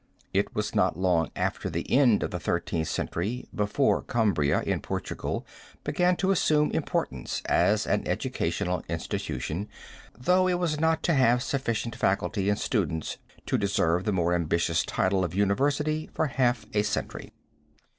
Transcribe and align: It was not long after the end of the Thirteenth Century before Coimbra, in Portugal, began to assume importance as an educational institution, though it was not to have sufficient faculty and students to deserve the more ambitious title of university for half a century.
It 0.33 0.55
was 0.55 0.73
not 0.73 0.97
long 0.97 1.29
after 1.35 1.69
the 1.69 1.85
end 1.91 2.23
of 2.23 2.31
the 2.31 2.39
Thirteenth 2.39 2.87
Century 2.87 3.47
before 3.53 4.01
Coimbra, 4.01 4.63
in 4.63 4.81
Portugal, 4.81 5.45
began 5.83 6.15
to 6.15 6.31
assume 6.31 6.71
importance 6.71 7.43
as 7.45 7.85
an 7.85 8.07
educational 8.07 8.83
institution, 8.89 9.69
though 10.17 10.47
it 10.47 10.57
was 10.57 10.79
not 10.79 11.03
to 11.03 11.13
have 11.13 11.43
sufficient 11.43 11.95
faculty 11.95 12.49
and 12.49 12.57
students 12.57 13.17
to 13.45 13.59
deserve 13.59 14.05
the 14.05 14.11
more 14.11 14.33
ambitious 14.33 14.83
title 14.83 15.23
of 15.23 15.35
university 15.35 16.09
for 16.15 16.25
half 16.25 16.65
a 16.73 16.81
century. 16.81 17.31